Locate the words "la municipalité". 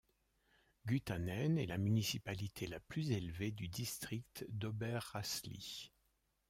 1.67-2.65